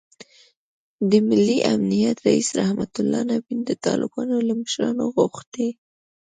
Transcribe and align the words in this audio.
د 1.09 1.11
ملي 1.27 1.57
امنیت 1.73 2.17
رییس 2.27 2.49
رحمتالله 2.61 3.21
نبیل 3.31 3.59
د 3.65 3.71
طالبانو 3.85 4.35
له 4.47 4.53
مشرانو 4.61 5.03
غوښتي 5.15 5.69